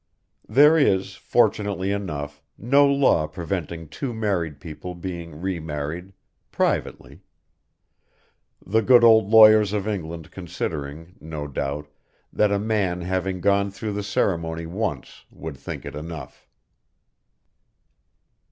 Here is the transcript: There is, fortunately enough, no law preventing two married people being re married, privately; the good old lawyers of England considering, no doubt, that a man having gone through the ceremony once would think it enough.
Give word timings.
There 0.49 0.79
is, 0.79 1.13
fortunately 1.13 1.91
enough, 1.91 2.41
no 2.57 2.87
law 2.91 3.27
preventing 3.27 3.87
two 3.87 4.15
married 4.15 4.59
people 4.59 4.95
being 4.95 5.39
re 5.39 5.59
married, 5.59 6.13
privately; 6.51 7.21
the 8.65 8.81
good 8.81 9.03
old 9.03 9.29
lawyers 9.29 9.73
of 9.73 9.87
England 9.87 10.31
considering, 10.31 11.17
no 11.21 11.45
doubt, 11.45 11.87
that 12.33 12.51
a 12.51 12.57
man 12.57 13.01
having 13.01 13.41
gone 13.41 13.69
through 13.69 13.93
the 13.93 14.01
ceremony 14.01 14.65
once 14.65 15.23
would 15.29 15.55
think 15.55 15.85
it 15.85 15.93
enough. 15.95 16.47